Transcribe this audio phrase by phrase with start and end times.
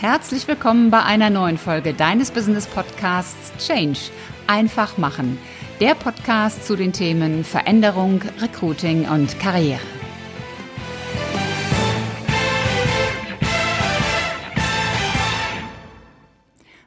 [0.00, 3.98] Herzlich willkommen bei einer neuen Folge deines Business Podcasts Change.
[4.46, 5.38] Einfach machen.
[5.80, 9.80] Der Podcast zu den Themen Veränderung, Recruiting und Karriere.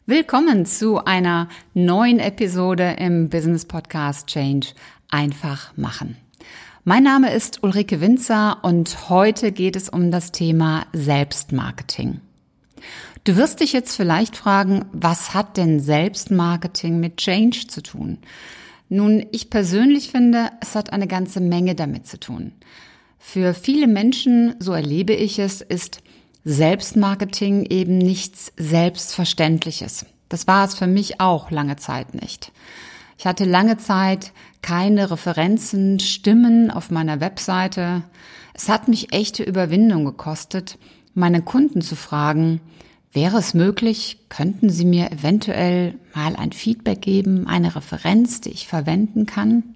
[0.06, 4.68] Willkommen zu einer neuen Episode im Business Podcast Change.
[5.10, 6.16] Einfach machen.
[6.86, 12.22] Mein Name ist Ulrike Winzer und heute geht es um das Thema Selbstmarketing.
[13.24, 18.20] Du wirst dich jetzt vielleicht fragen, was hat denn Selbstmarketing mit Change zu tun?
[18.90, 22.54] Nun, ich persönlich finde, es hat eine ganze Menge damit zu tun.
[23.18, 26.02] Für viele Menschen, so erlebe ich es, ist
[26.44, 30.06] Selbstmarketing eben nichts Selbstverständliches.
[30.28, 32.52] Das war es für mich auch lange Zeit nicht.
[33.18, 34.32] Ich hatte lange Zeit
[34.64, 38.04] keine Referenzen, Stimmen auf meiner Webseite.
[38.54, 40.80] Es hat mich echte Überwindung gekostet,
[41.14, 42.62] meine Kunden zu fragen,
[43.14, 48.68] Wäre es möglich, könnten Sie mir eventuell mal ein Feedback geben, eine Referenz, die ich
[48.68, 49.76] verwenden kann?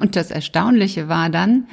[0.00, 1.68] Und das Erstaunliche war dann,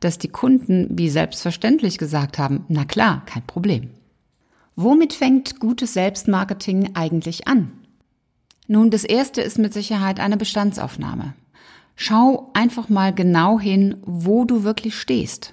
[0.00, 3.90] dass die Kunden wie selbstverständlich gesagt haben, na klar, kein Problem.
[4.74, 7.70] Womit fängt gutes Selbstmarketing eigentlich an?
[8.68, 11.34] Nun, das erste ist mit Sicherheit eine Bestandsaufnahme.
[11.94, 15.52] Schau einfach mal genau hin, wo du wirklich stehst.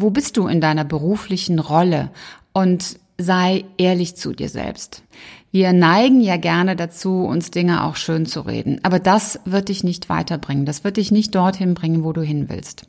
[0.00, 2.10] Wo bist du in deiner beruflichen Rolle
[2.52, 5.02] und sei ehrlich zu dir selbst.
[5.50, 8.80] Wir neigen ja gerne dazu, uns Dinge auch schön zu reden.
[8.84, 10.66] Aber das wird dich nicht weiterbringen.
[10.66, 12.86] Das wird dich nicht dorthin bringen, wo du hin willst.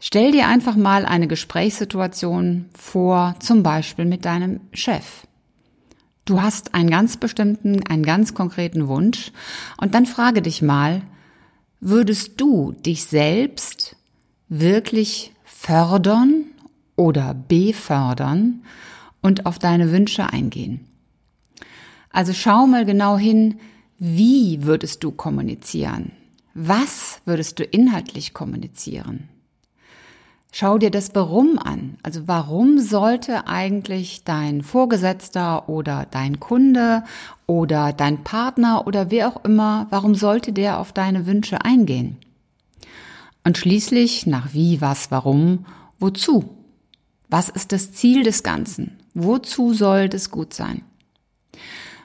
[0.00, 5.26] Stell dir einfach mal eine Gesprächssituation vor, zum Beispiel mit deinem Chef.
[6.24, 9.30] Du hast einen ganz bestimmten, einen ganz konkreten Wunsch
[9.80, 11.02] und dann frage dich mal,
[11.80, 13.96] würdest du dich selbst
[14.48, 15.32] wirklich
[15.66, 16.44] fördern
[16.94, 18.62] oder befördern
[19.20, 20.86] und auf deine Wünsche eingehen.
[22.12, 23.58] Also schau mal genau hin,
[23.98, 26.12] wie würdest du kommunizieren?
[26.54, 29.28] Was würdest du inhaltlich kommunizieren?
[30.52, 31.98] Schau dir das Warum an.
[32.04, 37.02] Also warum sollte eigentlich dein Vorgesetzter oder dein Kunde
[37.46, 42.18] oder dein Partner oder wer auch immer, warum sollte der auf deine Wünsche eingehen?
[43.46, 45.66] Und schließlich nach wie, was, warum,
[46.00, 46.56] wozu?
[47.28, 48.98] Was ist das Ziel des Ganzen?
[49.14, 50.82] Wozu soll das gut sein?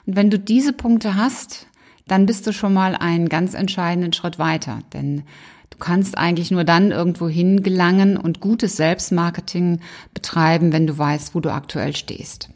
[0.06, 1.66] Und wenn du diese Punkte hast,
[2.06, 5.24] dann bist du schon mal einen ganz entscheidenden Schritt weiter, denn
[5.70, 9.80] du kannst eigentlich nur dann irgendwo hingelangen und gutes Selbstmarketing
[10.14, 12.50] betreiben, wenn du weißt, wo du aktuell stehst.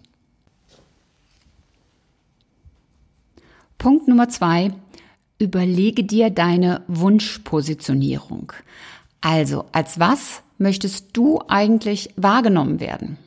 [3.78, 4.72] Punkt Nummer zwei.
[5.38, 8.52] Überlege dir deine Wunschpositionierung.
[9.20, 13.18] Also, als was möchtest du eigentlich wahrgenommen werden?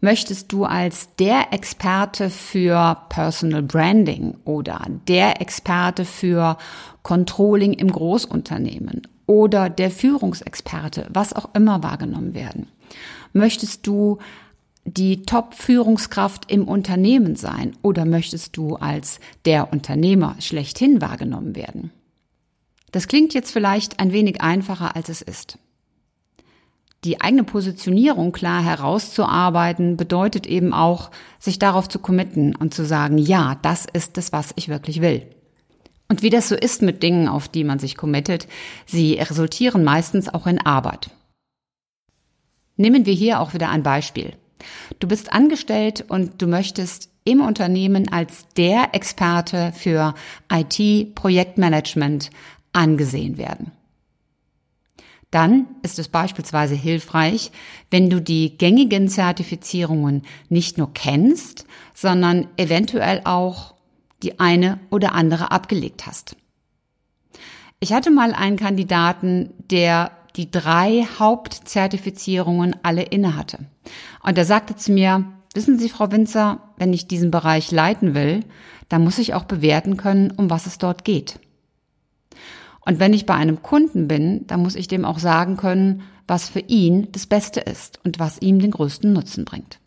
[0.00, 6.58] Möchtest du als der Experte für Personal Branding oder der Experte für
[7.02, 12.68] Controlling im Großunternehmen oder der Führungsexperte, was auch immer wahrgenommen werden?
[13.32, 14.18] Möchtest du
[14.94, 21.90] die Top-Führungskraft im Unternehmen sein oder möchtest du als der Unternehmer schlechthin wahrgenommen werden?
[22.92, 25.58] Das klingt jetzt vielleicht ein wenig einfacher, als es ist.
[27.04, 33.18] Die eigene Positionierung klar herauszuarbeiten bedeutet eben auch, sich darauf zu committen und zu sagen,
[33.18, 35.26] ja, das ist es, was ich wirklich will.
[36.08, 38.48] Und wie das so ist mit Dingen, auf die man sich committet,
[38.86, 41.10] sie resultieren meistens auch in Arbeit.
[42.76, 44.32] Nehmen wir hier auch wieder ein Beispiel.
[44.98, 50.14] Du bist angestellt und du möchtest im Unternehmen als der Experte für
[50.50, 52.30] IT-Projektmanagement
[52.72, 53.72] angesehen werden.
[55.30, 57.52] Dann ist es beispielsweise hilfreich,
[57.90, 63.74] wenn du die gängigen Zertifizierungen nicht nur kennst, sondern eventuell auch
[64.22, 66.34] die eine oder andere abgelegt hast.
[67.78, 73.58] Ich hatte mal einen Kandidaten, der die drei Hauptzertifizierungen alle innehatte.
[74.28, 75.24] Und er sagte zu mir,
[75.54, 78.44] wissen Sie, Frau Winzer, wenn ich diesen Bereich leiten will,
[78.90, 81.40] dann muss ich auch bewerten können, um was es dort geht.
[82.84, 86.50] Und wenn ich bei einem Kunden bin, dann muss ich dem auch sagen können, was
[86.50, 89.80] für ihn das Beste ist und was ihm den größten Nutzen bringt.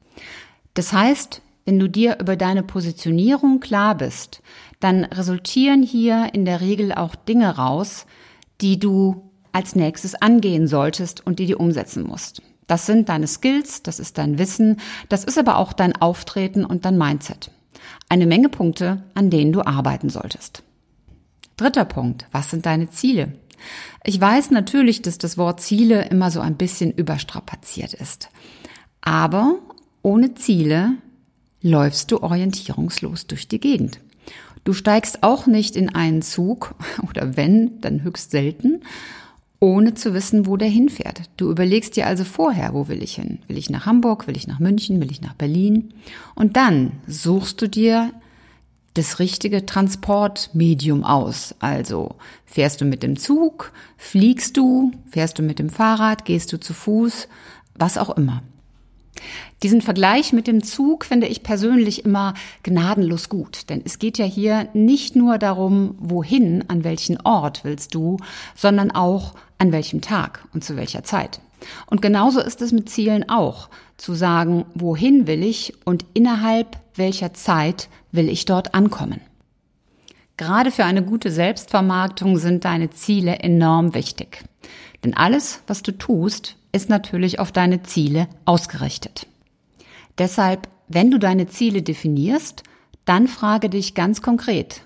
[0.73, 4.41] Das heißt, wenn du dir über deine Positionierung klar bist,
[4.79, 8.07] dann resultieren hier in der Regel auch Dinge raus,
[8.59, 12.41] die du als nächstes angehen solltest und die du umsetzen musst.
[12.71, 14.79] Das sind deine Skills, das ist dein Wissen,
[15.09, 17.51] das ist aber auch dein Auftreten und dein Mindset.
[18.07, 20.63] Eine Menge Punkte, an denen du arbeiten solltest.
[21.57, 22.27] Dritter Punkt.
[22.31, 23.33] Was sind deine Ziele?
[24.05, 28.29] Ich weiß natürlich, dass das Wort Ziele immer so ein bisschen überstrapaziert ist.
[29.01, 29.55] Aber
[30.01, 30.93] ohne Ziele
[31.61, 33.99] läufst du orientierungslos durch die Gegend.
[34.63, 36.75] Du steigst auch nicht in einen Zug
[37.09, 38.81] oder wenn, dann höchst selten,
[39.61, 41.29] ohne zu wissen, wo der hinfährt.
[41.37, 43.39] Du überlegst dir also vorher, wo will ich hin?
[43.47, 44.27] Will ich nach Hamburg?
[44.27, 44.99] Will ich nach München?
[44.99, 45.93] Will ich nach Berlin?
[46.35, 48.11] Und dann suchst du dir
[48.95, 51.55] das richtige Transportmedium aus.
[51.59, 52.15] Also
[52.45, 56.73] fährst du mit dem Zug, fliegst du, fährst du mit dem Fahrrad, gehst du zu
[56.73, 57.27] Fuß,
[57.75, 58.41] was auch immer.
[59.63, 62.33] Diesen Vergleich mit dem Zug finde ich persönlich immer
[62.63, 67.93] gnadenlos gut, denn es geht ja hier nicht nur darum, wohin, an welchen Ort willst
[67.93, 68.17] du,
[68.55, 71.39] sondern auch an welchem Tag und zu welcher Zeit.
[71.85, 77.33] Und genauso ist es mit Zielen auch, zu sagen, wohin will ich und innerhalb welcher
[77.33, 79.21] Zeit will ich dort ankommen.
[80.37, 84.43] Gerade für eine gute Selbstvermarktung sind deine Ziele enorm wichtig.
[85.03, 89.27] Denn alles, was du tust, ist natürlich auf deine Ziele ausgerichtet.
[90.17, 92.63] Deshalb, wenn du deine Ziele definierst,
[93.05, 94.81] dann frage dich ganz konkret,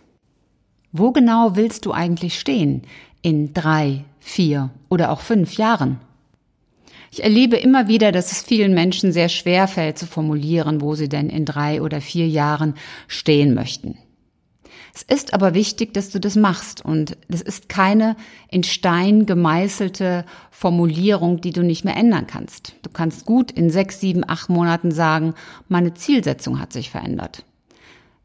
[0.92, 2.84] wo genau willst du eigentlich stehen
[3.22, 6.00] in drei, vier oder auch fünf Jahren?
[7.12, 11.10] Ich erlebe immer wieder, dass es vielen Menschen sehr schwer fällt zu formulieren, wo sie
[11.10, 12.76] denn in drei oder vier Jahren
[13.08, 13.98] stehen möchten.
[14.96, 18.16] Es ist aber wichtig, dass du das machst und es ist keine
[18.50, 22.76] in Stein gemeißelte Formulierung, die du nicht mehr ändern kannst.
[22.82, 25.34] Du kannst gut in sechs, sieben, acht Monaten sagen,
[25.68, 27.44] meine Zielsetzung hat sich verändert.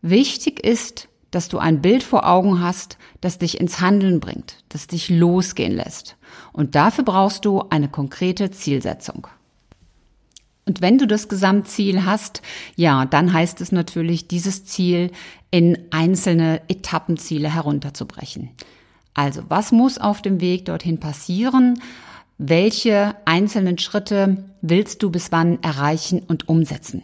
[0.01, 4.87] Wichtig ist, dass du ein Bild vor Augen hast, das dich ins Handeln bringt, das
[4.87, 6.17] dich losgehen lässt.
[6.53, 9.27] Und dafür brauchst du eine konkrete Zielsetzung.
[10.71, 12.43] Und wenn du das Gesamtziel hast,
[12.77, 15.11] ja, dann heißt es natürlich, dieses Ziel
[15.51, 18.51] in einzelne Etappenziele herunterzubrechen.
[19.13, 21.83] Also, was muss auf dem Weg dorthin passieren?
[22.39, 27.03] Welche einzelnen Schritte willst du bis wann erreichen und umsetzen?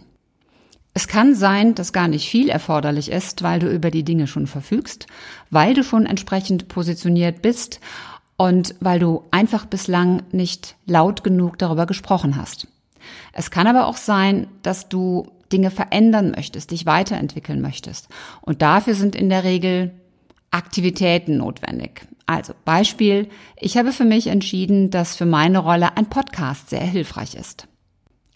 [0.95, 4.47] Es kann sein, dass gar nicht viel erforderlich ist, weil du über die Dinge schon
[4.47, 5.09] verfügst,
[5.51, 7.81] weil du schon entsprechend positioniert bist
[8.37, 12.69] und weil du einfach bislang nicht laut genug darüber gesprochen hast.
[13.33, 18.09] Es kann aber auch sein, dass du Dinge verändern möchtest, dich weiterentwickeln möchtest.
[18.41, 19.93] Und dafür sind in der Regel
[20.51, 22.07] Aktivitäten notwendig.
[22.25, 27.35] Also Beispiel, ich habe für mich entschieden, dass für meine Rolle ein Podcast sehr hilfreich
[27.35, 27.69] ist.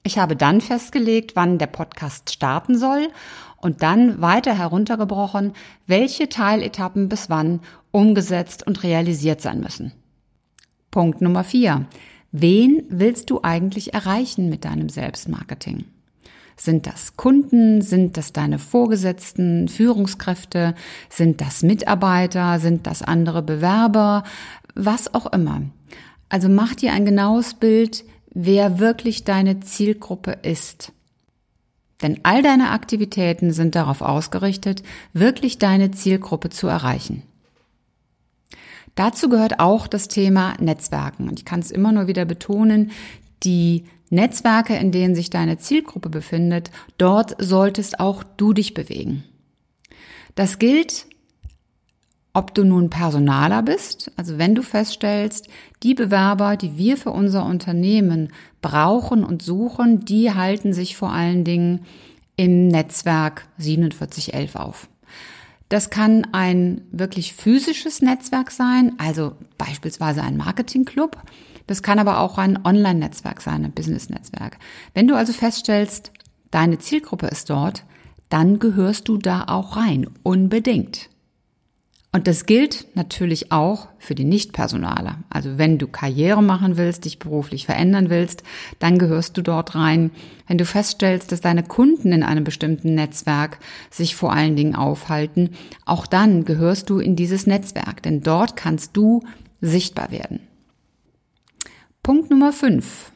[0.02, 3.08] Ich habe dann festgelegt, wann der Podcast starten soll
[3.56, 5.52] und dann weiter heruntergebrochen,
[5.87, 9.93] welche Teiletappen bis wann umgesetzt und realisiert sein müssen.
[10.90, 11.87] Punkt Nummer vier.
[12.32, 15.85] Wen willst du eigentlich erreichen mit deinem Selbstmarketing?
[16.56, 17.82] Sind das Kunden?
[17.82, 20.75] Sind das deine Vorgesetzten, Führungskräfte?
[21.09, 22.61] Sind das Mitarbeiter?
[22.61, 24.25] Sind das andere Bewerber?
[24.75, 25.62] Was auch immer.
[26.29, 30.93] Also mach dir ein genaues Bild, wer wirklich deine Zielgruppe ist.
[32.03, 34.82] Denn all deine Aktivitäten sind darauf ausgerichtet,
[35.12, 37.23] wirklich deine Zielgruppe zu erreichen.
[38.94, 41.28] Dazu gehört auch das Thema Netzwerken.
[41.28, 42.90] Und ich kann es immer nur wieder betonen,
[43.42, 49.25] die Netzwerke, in denen sich deine Zielgruppe befindet, dort solltest auch du dich bewegen.
[50.34, 51.06] Das gilt,
[52.32, 55.48] ob du nun Personaler bist, also wenn du feststellst,
[55.82, 58.32] die Bewerber, die wir für unser Unternehmen
[58.62, 61.86] brauchen und suchen, die halten sich vor allen Dingen
[62.36, 64.88] im Netzwerk 4711 auf.
[65.70, 71.17] Das kann ein wirklich physisches Netzwerk sein, also beispielsweise ein Marketingclub.
[71.69, 74.58] Das kann aber auch ein Online-Netzwerk sein, ein Business-Netzwerk.
[74.94, 76.12] Wenn du also feststellst,
[76.50, 77.84] deine Zielgruppe ist dort,
[78.31, 81.09] dann gehörst du da auch rein, unbedingt.
[82.12, 85.14] Und das gilt natürlich auch für die Nichtpersonale.
[85.31, 88.43] Also wenn du Karriere machen willst, dich beruflich verändern willst,
[88.81, 90.10] dann gehörst du dort rein.
[90.48, 95.50] Wenn du feststellst, dass deine Kunden in einem bestimmten Netzwerk sich vor allen Dingen aufhalten,
[95.84, 99.22] auch dann gehörst du in dieses Netzwerk, denn dort kannst du
[99.60, 100.40] sichtbar werden.
[102.02, 103.12] Punkt Nummer fünf: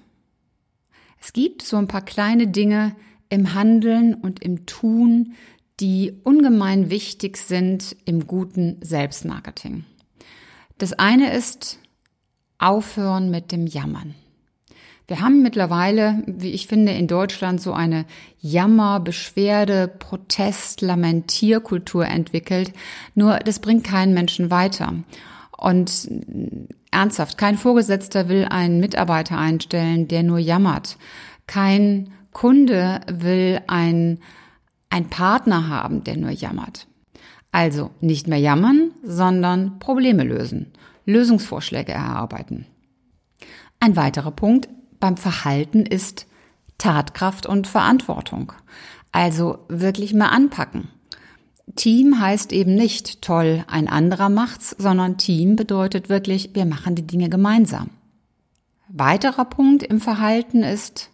[1.20, 2.94] Es gibt so ein paar kleine Dinge
[3.28, 5.32] im Handeln und im Tun,
[5.80, 9.84] die ungemein wichtig sind im guten Selbstmarketing.
[10.78, 11.78] Das eine ist
[12.58, 14.14] aufhören mit dem Jammern.
[15.06, 18.06] Wir haben mittlerweile, wie ich finde, in Deutschland so eine
[18.40, 22.72] Jammer, Beschwerde, Protest, Lamentierkultur entwickelt.
[23.14, 24.94] Nur das bringt keinen Menschen weiter.
[25.58, 26.08] Und
[26.90, 30.96] ernsthaft, kein Vorgesetzter will einen Mitarbeiter einstellen, der nur jammert.
[31.46, 34.20] Kein Kunde will ein
[34.90, 36.86] ein Partner haben, der nur jammert.
[37.52, 40.72] Also nicht mehr jammern, sondern Probleme lösen,
[41.06, 42.66] Lösungsvorschläge erarbeiten.
[43.80, 46.26] Ein weiterer Punkt beim Verhalten ist
[46.78, 48.52] Tatkraft und Verantwortung.
[49.12, 50.88] Also wirklich mal anpacken.
[51.76, 57.06] Team heißt eben nicht toll, ein anderer macht's, sondern Team bedeutet wirklich, wir machen die
[57.06, 57.90] Dinge gemeinsam.
[58.88, 61.10] Weiterer Punkt im Verhalten ist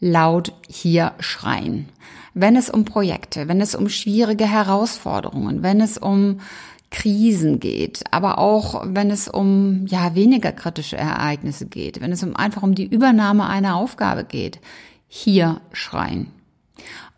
[0.00, 1.88] laut hier schreien.
[2.34, 6.40] Wenn es um Projekte, wenn es um schwierige Herausforderungen, wenn es um
[6.90, 12.36] Krisen geht, aber auch wenn es um ja weniger kritische Ereignisse geht, wenn es um
[12.36, 14.60] einfach um die Übernahme einer Aufgabe geht,
[15.08, 16.28] hier schreien.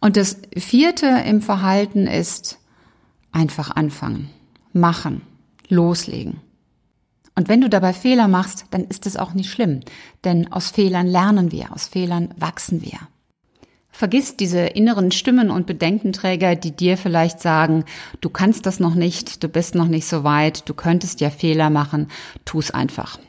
[0.00, 2.58] Und das vierte im Verhalten ist
[3.32, 4.30] einfach anfangen,
[4.72, 5.22] machen,
[5.68, 6.40] loslegen.
[7.38, 9.78] Und wenn du dabei Fehler machst, dann ist es auch nicht schlimm,
[10.24, 12.98] denn aus Fehlern lernen wir, aus Fehlern wachsen wir.
[13.92, 17.84] Vergiss diese inneren Stimmen und Bedenkenträger, die dir vielleicht sagen,
[18.20, 21.70] du kannst das noch nicht, du bist noch nicht so weit, du könntest ja Fehler
[21.70, 22.08] machen,
[22.44, 23.20] tu's einfach.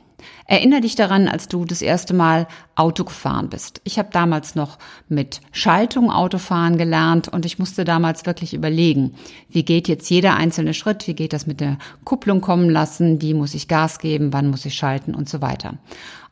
[0.50, 3.82] Erinner dich daran, als du das erste Mal Auto gefahren bist.
[3.84, 9.14] Ich habe damals noch mit Schaltung Autofahren gelernt und ich musste damals wirklich überlegen,
[9.48, 13.36] wie geht jetzt jeder einzelne Schritt, wie geht das mit der Kupplung kommen lassen, wie
[13.36, 15.76] muss ich Gas geben, wann muss ich schalten und so weiter.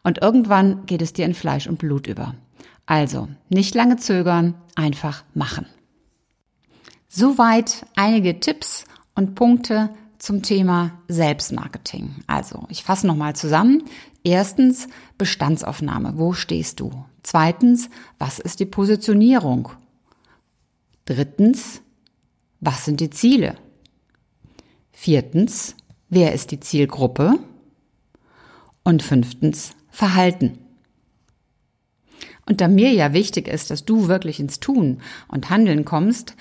[0.01, 2.33] Und irgendwann geht es dir in Fleisch und Blut über.
[2.87, 5.67] Also, nicht lange zögern, einfach machen.
[7.07, 12.15] Soweit einige Tipps und Punkte zum Thema Selbstmarketing.
[12.27, 13.83] Also, ich fasse nochmal zusammen.
[14.23, 16.13] Erstens, Bestandsaufnahme.
[16.17, 17.05] Wo stehst du?
[17.23, 19.69] Zweitens, was ist die Positionierung?
[21.05, 21.81] Drittens,
[22.59, 23.55] was sind die Ziele?
[24.91, 25.75] Viertens,
[26.09, 27.39] wer ist die Zielgruppe?
[28.83, 30.59] Und fünftens, Verhalten.
[32.45, 36.35] Und da mir ja wichtig ist, dass du wirklich ins Tun und Handeln kommst,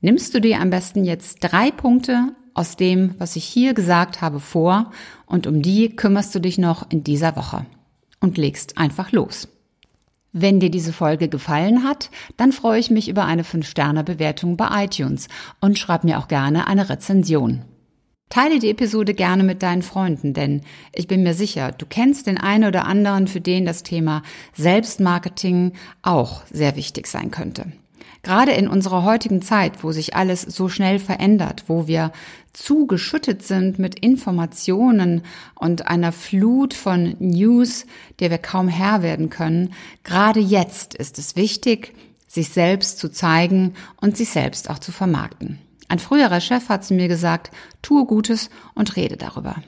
[0.00, 4.40] nimmst du dir am besten jetzt drei Punkte aus dem, was ich hier gesagt habe,
[4.40, 4.90] vor
[5.26, 7.66] und um die kümmerst du dich noch in dieser Woche
[8.20, 9.48] und legst einfach los.
[10.32, 15.28] Wenn dir diese Folge gefallen hat, dann freue ich mich über eine 5-Sterne-Bewertung bei iTunes
[15.60, 17.62] und schreib mir auch gerne eine Rezension.
[18.28, 22.38] Teile die Episode gerne mit deinen Freunden, denn ich bin mir sicher, du kennst den
[22.38, 24.22] einen oder anderen, für den das Thema
[24.54, 25.72] Selbstmarketing
[26.02, 27.72] auch sehr wichtig sein könnte.
[28.26, 32.10] Gerade in unserer heutigen Zeit, wo sich alles so schnell verändert, wo wir
[32.52, 35.22] zugeschüttet sind mit Informationen
[35.54, 37.86] und einer Flut von News,
[38.18, 41.94] der wir kaum Herr werden können, gerade jetzt ist es wichtig,
[42.26, 45.60] sich selbst zu zeigen und sich selbst auch zu vermarkten.
[45.86, 49.62] Ein früherer Chef hat zu mir gesagt, tue Gutes und rede darüber.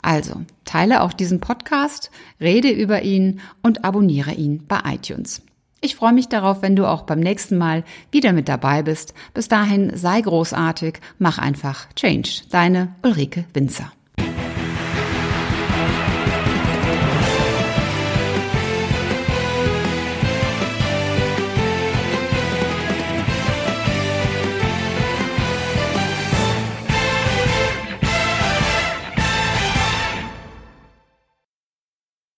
[0.00, 5.42] Also, teile auch diesen Podcast, rede über ihn und abonniere ihn bei iTunes.
[5.86, 9.14] Ich freue mich darauf, wenn du auch beim nächsten Mal wieder mit dabei bist.
[9.34, 12.42] Bis dahin sei großartig, mach einfach Change.
[12.50, 13.92] Deine Ulrike Winzer.